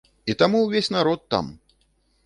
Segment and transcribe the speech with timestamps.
[0.33, 1.55] І таму ўвесь народ там!